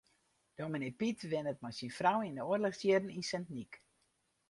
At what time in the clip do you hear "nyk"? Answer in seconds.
3.57-3.73